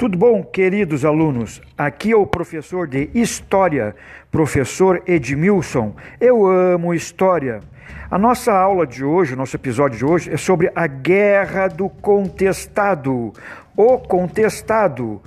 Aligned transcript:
Tudo 0.00 0.16
bom, 0.16 0.42
queridos 0.42 1.04
alunos? 1.04 1.60
Aqui 1.76 2.12
é 2.12 2.16
o 2.16 2.24
professor 2.24 2.88
de 2.88 3.10
História, 3.12 3.94
professor 4.30 5.02
Edmilson. 5.06 5.94
Eu 6.18 6.46
amo 6.46 6.94
História. 6.94 7.60
A 8.10 8.16
nossa 8.16 8.50
aula 8.50 8.86
de 8.86 9.04
hoje, 9.04 9.34
o 9.34 9.36
nosso 9.36 9.56
episódio 9.56 9.98
de 9.98 10.04
hoje, 10.06 10.32
é 10.32 10.38
sobre 10.38 10.72
a 10.74 10.86
Guerra 10.86 11.68
do 11.68 11.90
Contestado. 11.90 13.34
O 13.76 13.98
Contestado, 13.98 15.20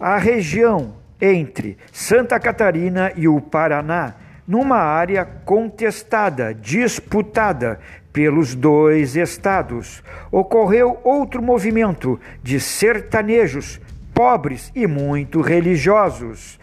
a 0.00 0.18
região 0.18 0.94
entre 1.20 1.78
Santa 1.92 2.40
Catarina 2.40 3.12
e 3.14 3.28
o 3.28 3.40
Paraná, 3.40 4.16
numa 4.48 4.78
área 4.78 5.24
contestada, 5.24 6.52
disputada 6.52 7.78
pelos 8.12 8.52
dois 8.56 9.14
estados. 9.14 10.02
Ocorreu 10.32 10.98
outro 11.04 11.40
movimento 11.40 12.18
de 12.42 12.58
sertanejos 12.58 13.80
pobres 14.18 14.72
e 14.74 14.84
muito 14.84 15.40
religiosos. 15.40 16.58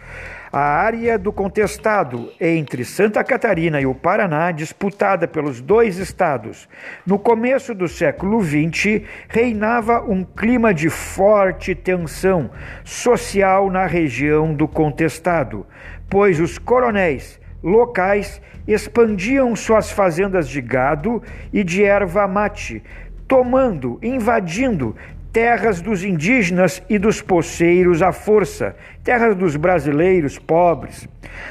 A 0.52 0.60
área 0.60 1.18
do 1.18 1.32
contestado 1.32 2.30
entre 2.38 2.84
Santa 2.84 3.24
Catarina 3.24 3.80
e 3.80 3.86
o 3.86 3.94
Paraná, 3.94 4.50
disputada 4.50 5.26
pelos 5.26 5.62
dois 5.62 5.96
estados, 5.96 6.68
no 7.06 7.18
começo 7.18 7.74
do 7.74 7.88
século 7.88 8.42
XX, 8.42 9.00
reinava 9.26 10.02
um 10.02 10.22
clima 10.22 10.74
de 10.74 10.90
forte 10.90 11.74
tensão 11.74 12.50
social 12.84 13.70
na 13.70 13.86
região 13.86 14.52
do 14.52 14.68
contestado, 14.68 15.66
pois 16.10 16.38
os 16.38 16.58
coronéis 16.58 17.40
locais 17.62 18.38
expandiam 18.68 19.56
suas 19.56 19.90
fazendas 19.90 20.46
de 20.46 20.60
gado 20.60 21.22
e 21.50 21.64
de 21.64 21.82
erva 21.82 22.28
mate, 22.28 22.82
tomando, 23.26 23.98
invadindo 24.02 24.94
terras 25.36 25.82
dos 25.82 26.02
indígenas 26.02 26.82
e 26.88 26.98
dos 26.98 27.20
poceiros 27.20 28.00
à 28.00 28.10
força, 28.10 28.74
terras 29.04 29.36
dos 29.36 29.54
brasileiros 29.54 30.38
pobres. 30.38 31.06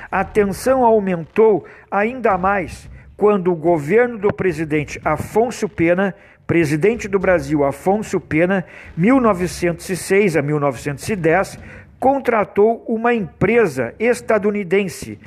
A 0.10 0.24
tensão 0.24 0.84
aumentou 0.84 1.68
ainda 1.92 2.36
mais 2.36 2.90
quando 3.16 3.52
o 3.52 3.56
governo 3.56 4.18
do 4.18 4.34
presidente 4.34 5.00
Afonso 5.06 5.70
Pena, 5.70 6.16
presidente 6.48 7.08
do 7.08 7.20
Brasil 7.20 7.64
Afonso 7.64 8.20
Pena, 8.20 8.66
1906 8.98 10.36
a 10.36 10.42
1910, 10.42 11.60
contratou 12.00 12.84
uma 12.88 13.14
empresa 13.14 13.94
estadunidense, 14.00 15.20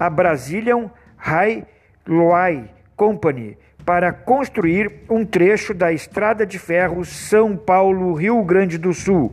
a 0.00 0.08
Brazilian 0.08 0.90
Railway 1.18 2.64
Company, 2.96 3.58
para 3.86 4.12
construir 4.12 4.90
um 5.08 5.24
trecho 5.24 5.72
da 5.72 5.92
estrada 5.92 6.44
de 6.44 6.58
ferro 6.58 7.04
São 7.04 7.56
Paulo-Rio 7.56 8.42
Grande 8.42 8.76
do 8.76 8.92
Sul 8.92 9.32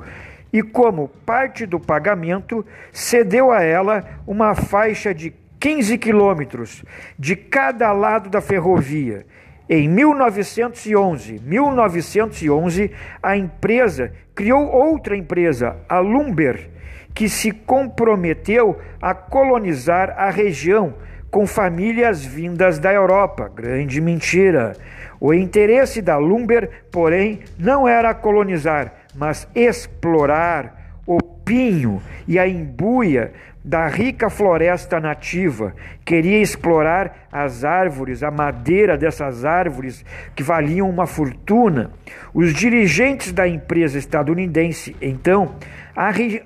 e, 0.54 0.62
como 0.62 1.08
parte 1.26 1.66
do 1.66 1.80
pagamento, 1.80 2.64
cedeu 2.92 3.52
a 3.52 3.64
ela 3.64 4.06
uma 4.28 4.54
faixa 4.54 5.12
de 5.12 5.34
15 5.60 5.98
quilômetros 5.98 6.86
de 7.18 7.36
cada 7.36 7.92
lado 7.92 8.30
da 8.30 8.40
ferrovia. 8.40 9.26
Em 9.68 9.90
1911, 9.90 11.42
1911, 11.44 12.92
a 13.24 13.36
empresa 13.36 14.14
criou 14.36 14.68
outra 14.72 15.18
empresa, 15.18 15.78
a 15.90 15.98
Lumber, 15.98 16.70
que 17.16 17.28
se 17.28 17.52
comprometeu 17.52 18.80
a 19.02 19.16
colonizar 19.16 20.14
a 20.16 20.30
região 20.30 20.94
com 21.34 21.48
famílias 21.48 22.24
vindas 22.24 22.78
da 22.78 22.94
Europa. 22.94 23.50
Grande 23.50 24.00
mentira. 24.00 24.78
O 25.20 25.34
interesse 25.34 26.00
da 26.00 26.16
Lumber, 26.16 26.86
porém, 26.92 27.40
não 27.58 27.88
era 27.88 28.14
colonizar, 28.14 28.94
mas 29.16 29.48
explorar 29.56 31.00
o 31.08 31.18
pinho 31.20 32.00
e 32.28 32.38
a 32.38 32.48
embuia 32.48 33.34
da 33.64 33.88
rica 33.88 34.30
floresta 34.30 35.00
nativa. 35.00 35.74
Queria 36.04 36.42
explorar 36.42 37.28
as 37.32 37.64
árvores, 37.64 38.22
a 38.22 38.30
madeira 38.30 38.98
dessas 38.98 39.46
árvores 39.46 40.04
que 40.36 40.44
valiam 40.44 40.90
uma 40.90 41.08
fortuna. 41.08 41.92
Os 42.34 42.54
dirigentes 42.54 43.32
da 43.32 43.48
empresa 43.48 43.98
estadunidense, 43.98 44.96
então, 45.02 45.56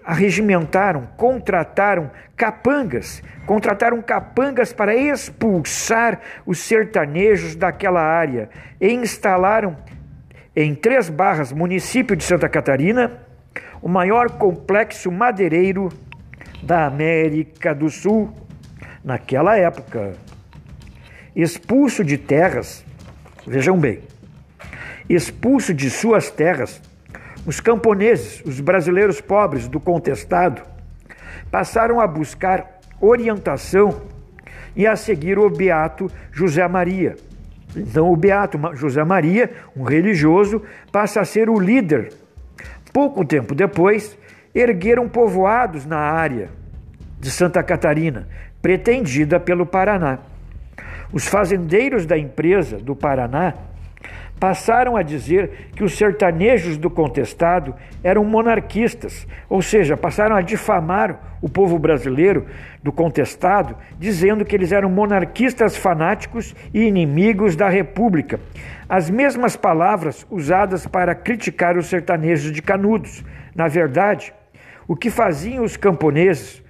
arregimentaram, 0.06 1.08
contrataram 1.18 2.12
capangas, 2.36 3.24
contrataram 3.47 4.02
capangas 4.02 4.72
para 4.72 4.96
expulsar 4.96 6.19
os 6.46 6.59
sertanejos 6.59 7.56
daquela 7.56 8.02
área 8.02 8.50
e 8.80 8.92
instalaram 8.94 9.75
em 10.56 10.75
Três 10.75 11.09
Barras, 11.09 11.52
município 11.52 12.16
de 12.16 12.24
Santa 12.24 12.50
Catarina, 12.50 13.19
o 13.81 13.88
maior 13.88 14.31
complexo 14.31 15.12
madeireiro 15.12 15.90
da 16.62 16.85
América 16.85 17.73
do 17.73 17.90
Sul 17.90 18.31
naquela 19.03 19.57
época. 19.57 20.13
Expulso 21.35 22.03
de 22.03 22.18
terras, 22.18 22.84
vejam 23.45 23.78
bem, 23.78 24.00
expulso 25.09 25.73
de 25.73 25.90
suas 25.90 26.29
terras, 26.29 26.81
os 27.45 27.59
camponeses, 27.59 28.41
os 28.45 28.59
brasileiros 28.59 29.22
pobres 29.22 29.68
do 29.68 29.79
contestado, 29.79 30.62
passaram 31.50 32.01
a 32.01 32.07
buscar 32.07 32.79
orientação 33.00 34.01
e 34.75 34.85
a 34.85 34.95
seguir 34.95 35.39
o 35.39 35.50
beato 35.50 36.12
José 36.31 36.68
Maria. 36.68 37.16
Então, 37.75 38.12
o 38.12 38.16
beato 38.16 38.59
José 38.74 39.03
Maria, 39.03 39.51
um 39.75 39.84
religioso, 39.84 40.62
passa 40.91 41.22
a 41.22 41.25
ser 41.25 41.50
o 41.50 41.59
líder. 41.59 42.12
Pouco 42.91 43.24
tempo 43.24 43.53
depois, 43.53 44.18
ergueram 44.59 45.07
povoados 45.07 45.85
na 45.85 45.97
área 45.97 46.50
de 47.19 47.29
Santa 47.31 47.62
Catarina, 47.63 48.28
pretendida 48.62 49.40
pelo 49.40 49.66
Paraná. 49.66 50.19
Os 51.12 51.28
fazendeiros 51.28 52.06
da 52.06 52.18
empresa 52.18 52.78
do 52.78 52.95
Paraná 52.95 53.53
passaram 54.40 54.95
a 54.95 55.01
dizer 55.01 55.69
que 55.75 55.84
os 55.84 55.97
sertanejos 55.97 56.78
do 56.78 56.90
contestado 56.90 57.73
eram 58.03 58.23
monarquistas, 58.23 59.28
ou 59.50 59.62
seja, 59.62 59.97
passaram 59.97 60.35
a 60.35 60.41
difamar 60.41 61.38
o 61.41 61.50
povo 61.50 61.78
brasileiro 61.79 62.45
do 62.84 62.91
contestado, 62.91 63.75
dizendo 63.97 64.45
que 64.45 64.56
eles 64.56 64.72
eram 64.72 64.89
monarquistas 64.89 65.75
fanáticos 65.75 66.56
e 66.74 66.81
inimigos 66.81 67.56
da 67.56 67.69
República. 67.69 68.39
As 68.88 69.09
mesmas 69.09 69.56
palavras 69.56 70.25
usadas 70.29 70.88
para 70.88 71.13
criticar 71.13 71.78
os 71.78 71.88
sertanejos 71.88 72.51
de 72.51 72.62
Canudos. 72.62 73.24
Na 73.56 73.68
verdade, 73.68 74.34
o 74.88 74.96
que 74.96 75.09
faziam 75.09 75.64
os 75.64 75.75
camponeses, 75.75 76.64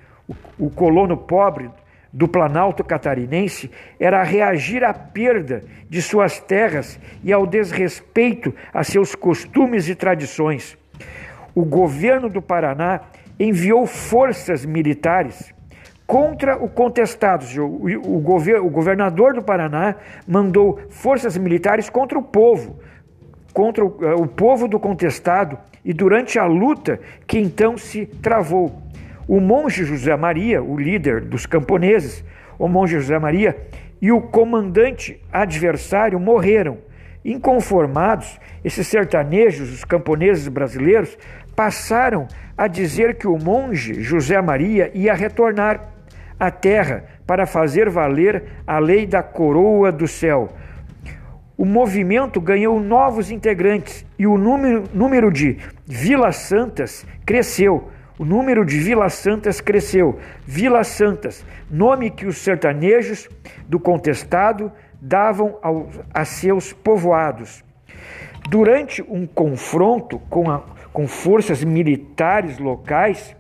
o 0.58 0.70
colono 0.70 1.16
pobre 1.16 1.70
do 2.12 2.28
Planalto 2.28 2.84
catarinense 2.84 3.70
era 4.00 4.24
reagir 4.24 4.84
à 4.84 4.94
perda 4.94 5.64
de 5.90 6.02
suas 6.02 6.40
terras 6.40 7.00
e 7.24 7.32
ao 7.32 7.46
desrespeito 7.46 8.54
a 8.74 8.84
seus 8.84 9.14
costumes 9.14 9.88
e 9.88 9.96
tradições. 9.96 10.78
O 11.54 11.64
governo 11.64 12.30
do 12.30 12.42
Paraná 12.42 13.02
enviou 13.40 13.86
forças 13.86 14.66
militares 14.66 15.54
contra 16.08 16.58
o 16.58 16.70
contestado. 16.70 17.46
O, 17.62 18.20
governador 18.70 19.34
do 19.34 19.44
Paraná 19.44 19.96
mandou 20.26 20.80
forças 20.90 21.38
militares 21.38 21.90
contra 21.90 22.18
o 22.18 22.24
povo, 22.24 22.80
contra 23.54 23.86
o, 23.86 23.98
eh, 24.02 24.16
o 24.16 24.26
povo 24.26 24.68
do 24.68 24.80
contestado, 24.80 25.58
e 25.88 25.94
durante 25.94 26.38
a 26.38 26.46
luta 26.46 27.00
que 27.26 27.40
então 27.40 27.78
se 27.78 28.06
travou 28.06 28.84
o 29.26 29.40
monge 29.40 29.86
José 29.86 30.18
Maria, 30.18 30.62
o 30.62 30.78
líder 30.78 31.22
dos 31.22 31.46
camponeses, 31.46 32.26
o 32.60 32.68
monge 32.68 33.00
José 33.00 33.18
Maria 33.18 33.58
e 34.02 34.12
o 34.12 34.20
comandante 34.20 35.18
adversário 35.32 36.20
morreram. 36.20 36.78
Inconformados, 37.24 38.38
esses 38.66 38.86
sertanejos, 38.86 39.72
os 39.72 39.86
camponeses 39.86 40.50
brasileiros, 40.50 41.18
passaram 41.56 42.28
a 42.58 42.68
dizer 42.68 43.16
que 43.16 43.28
o 43.28 43.38
monge 43.38 44.04
José 44.04 44.42
Maria 44.42 44.92
ia 44.94 45.14
retornar 45.14 45.90
à 46.38 46.52
terra 46.52 47.06
para 47.26 47.46
fazer 47.46 47.90
valer 47.90 48.44
a 48.68 48.78
lei 48.78 49.06
da 49.06 49.24
coroa 49.24 49.90
do 49.90 50.08
céu. 50.08 50.50
O 51.58 51.66
movimento 51.66 52.40
ganhou 52.40 52.80
novos 52.80 53.32
integrantes 53.32 54.06
e 54.18 54.28
o 54.28 54.38
número, 54.38 54.84
número 54.94 55.32
de 55.32 55.58
Vilas 55.86 56.36
Santas 56.38 57.06
cresceu 57.26 57.90
o 58.20 58.26
número 58.26 58.66
de 58.66 58.80
Vilas 58.80 59.14
Santas 59.14 59.62
cresceu. 59.62 60.18
Vilas 60.44 60.88
Santas, 60.88 61.46
nome 61.70 62.10
que 62.10 62.26
os 62.26 62.38
sertanejos 62.38 63.30
do 63.68 63.80
contestado 63.80 64.72
davam 65.00 65.60
ao, 65.62 65.88
a 66.12 66.26
seus 66.26 66.74
povoados. 66.74 67.64
Durante 68.50 69.04
um 69.04 69.28
confronto 69.28 70.18
com, 70.30 70.50
a, 70.50 70.64
com 70.92 71.08
forças 71.08 71.64
militares 71.64 72.58
locais, 72.58 73.36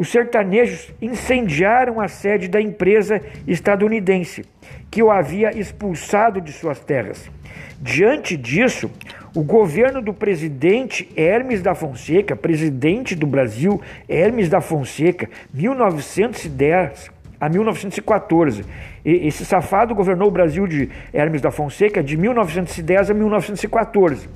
os 0.00 0.08
sertanejos 0.08 0.90
incendiaram 1.02 2.00
a 2.00 2.08
sede 2.08 2.48
da 2.48 2.58
empresa 2.58 3.20
estadunidense, 3.46 4.46
que 4.90 5.02
o 5.02 5.10
havia 5.10 5.54
expulsado 5.54 6.40
de 6.40 6.54
suas 6.54 6.80
terras. 6.80 7.30
Diante 7.78 8.34
disso, 8.34 8.90
o 9.36 9.42
governo 9.42 10.00
do 10.00 10.14
presidente 10.14 11.06
Hermes 11.14 11.60
da 11.60 11.74
Fonseca, 11.74 12.34
presidente 12.34 13.14
do 13.14 13.26
Brasil, 13.26 13.78
Hermes 14.08 14.48
da 14.48 14.62
Fonseca, 14.62 15.28
1910 15.52 17.10
a 17.38 17.50
1914. 17.50 18.64
Esse 19.04 19.44
safado 19.44 19.94
governou 19.94 20.28
o 20.28 20.32
Brasil 20.32 20.66
de 20.66 20.88
Hermes 21.12 21.42
da 21.42 21.50
Fonseca 21.50 22.02
de 22.02 22.16
1910 22.16 23.10
a 23.10 23.12
1914. 23.12 24.30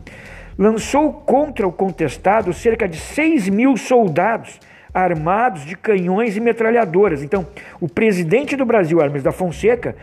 Lançou 0.59 1.11
contra 1.11 1.67
o 1.67 1.73
contestado 1.73 2.53
cerca 2.53 2.87
de 2.87 2.99
6 2.99 3.49
mil 3.49 3.79
soldados 3.79 4.61
armados 4.95 5.65
de 5.65 5.77
canhões 5.77 6.37
e 6.37 6.41
metralhadoras. 6.41 7.23
Então, 7.23 7.45
o 7.81 7.89
presidente 7.89 8.55
do 8.55 8.65
Brasil, 8.65 9.01
Hermes 9.01 9.25
da 9.25 9.33
Fonseca, 9.33 9.97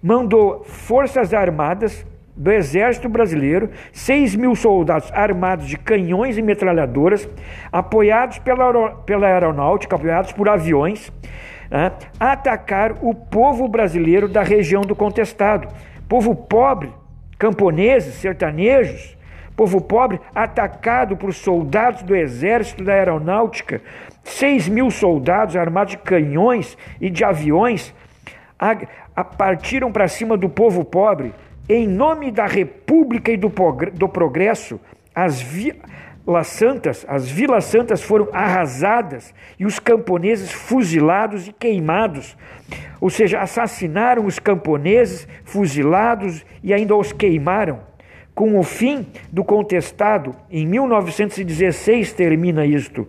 mandou 0.00 0.64
forças 0.64 1.34
armadas 1.34 2.06
do 2.36 2.52
Exército 2.52 3.08
Brasileiro, 3.08 3.70
6 3.92 4.36
mil 4.36 4.54
soldados 4.54 5.10
armados 5.12 5.66
de 5.66 5.76
canhões 5.76 6.36
e 6.36 6.42
metralhadoras, 6.42 7.26
apoiados 7.72 8.38
pela, 8.38 8.90
pela 8.90 9.26
aeronáutica, 9.26 9.96
apoiados 9.96 10.32
por 10.32 10.48
aviões, 10.48 11.10
né, 11.70 11.92
atacar 12.20 12.96
o 13.00 13.14
povo 13.14 13.66
brasileiro 13.66 14.28
da 14.28 14.42
região 14.42 14.82
do 14.82 14.94
contestado. 14.94 15.66
Povo 16.06 16.34
pobre, 16.36 16.92
camponeses, 17.38 18.14
sertanejos, 18.16 19.15
povo 19.56 19.80
pobre 19.80 20.20
atacado 20.34 21.16
por 21.16 21.32
soldados 21.32 22.02
do 22.02 22.14
exército 22.14 22.84
da 22.84 22.92
aeronáutica, 22.92 23.80
6 24.22 24.68
mil 24.68 24.90
soldados 24.90 25.56
armados 25.56 25.92
de 25.92 25.98
canhões 25.98 26.76
e 27.00 27.08
de 27.08 27.24
aviões 27.24 27.94
a, 28.58 29.24
partiram 29.24 29.90
para 29.90 30.08
cima 30.08 30.36
do 30.36 30.48
povo 30.48 30.84
pobre 30.84 31.32
em 31.68 31.86
nome 31.86 32.30
da 32.30 32.46
República 32.46 33.32
e 33.32 33.36
do, 33.36 33.52
do 33.94 34.08
Progresso. 34.08 34.80
As, 35.14 35.40
vi, 35.40 35.74
Las 36.26 36.48
Santas, 36.48 37.04
as 37.08 37.28
vilas 37.28 37.64
santas 37.64 38.02
foram 38.02 38.28
arrasadas 38.32 39.34
e 39.58 39.64
os 39.64 39.78
camponeses 39.78 40.52
fuzilados 40.52 41.48
e 41.48 41.52
queimados. 41.52 42.36
Ou 43.00 43.10
seja, 43.10 43.40
assassinaram 43.40 44.26
os 44.26 44.38
camponeses, 44.38 45.26
fuzilados 45.44 46.44
e 46.62 46.72
ainda 46.72 46.94
os 46.94 47.12
queimaram. 47.12 47.80
Com 48.36 48.58
o 48.58 48.62
fim 48.62 49.06
do 49.32 49.42
contestado, 49.42 50.36
em 50.50 50.66
1916 50.66 52.12
termina 52.12 52.66
isto. 52.66 53.08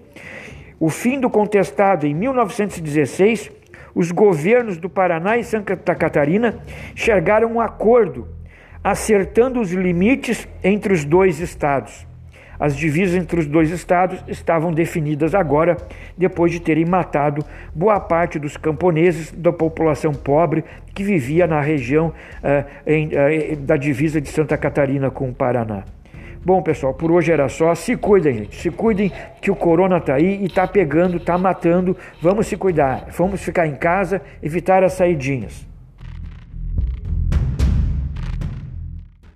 O 0.80 0.90
fim 0.90 1.20
do 1.20 1.30
contestado 1.30 2.08
em 2.08 2.16
1916, 2.16 3.52
os 3.94 4.10
governos 4.10 4.78
do 4.78 4.90
Paraná 4.90 5.38
e 5.38 5.44
Santa 5.44 5.76
Catarina 5.76 6.58
chegaram 6.96 7.50
a 7.50 7.52
um 7.52 7.60
acordo, 7.60 8.26
acertando 8.82 9.60
os 9.60 9.74
limites 9.74 10.48
entre 10.64 10.94
os 10.94 11.04
dois 11.04 11.42
estados. 11.42 12.08
As 12.60 12.76
divisas 12.76 13.16
entre 13.16 13.40
os 13.40 13.46
dois 13.46 13.70
estados 13.70 14.24
estavam 14.28 14.72
definidas 14.72 15.36
agora, 15.36 15.78
depois 16.18 16.52
de 16.52 16.60
terem 16.60 16.86
matado 16.86 17.46
boa 17.74 18.00
parte 18.00 18.40
dos 18.40 18.58
camponeses 18.58 19.32
da 19.32 19.52
população 19.52 20.14
pobre 20.14 20.64
que 20.94 21.04
vivia 21.04 21.46
na 21.46 21.62
região 21.62 22.08
uh, 22.08 22.66
em, 22.86 23.08
uh, 23.08 23.56
da 23.58 23.78
divisa 23.78 24.20
de 24.20 24.30
Santa 24.30 24.58
Catarina 24.58 25.12
com 25.12 25.30
o 25.30 25.34
Paraná. 25.34 25.84
Bom, 26.44 26.62
pessoal, 26.62 26.94
por 26.94 27.12
hoje 27.12 27.30
era 27.30 27.50
só. 27.50 27.76
Se 27.76 27.98
cuidem, 27.98 28.38
gente. 28.38 28.56
Se 28.56 28.72
cuidem 28.72 29.12
que 29.42 29.52
o 29.52 29.56
corona 29.56 29.98
está 29.98 30.16
aí 30.16 30.42
e 30.42 30.46
está 30.46 30.66
pegando, 30.66 31.18
está 31.18 31.38
matando. 31.38 31.98
Vamos 32.22 32.48
se 32.48 32.56
cuidar. 32.56 33.08
Vamos 33.18 33.44
ficar 33.44 33.68
em 33.68 33.76
casa, 33.76 34.22
evitar 34.42 34.82
as 34.82 34.94
saidinhas. 34.94 35.67